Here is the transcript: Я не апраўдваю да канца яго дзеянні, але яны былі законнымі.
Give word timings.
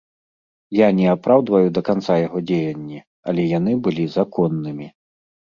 Я 0.77 0.87
не 0.99 1.05
апраўдваю 1.15 1.67
да 1.75 1.83
канца 1.89 2.13
яго 2.25 2.39
дзеянні, 2.53 2.99
але 3.33 3.47
яны 3.57 3.71
былі 3.89 4.11
законнымі. 4.17 4.91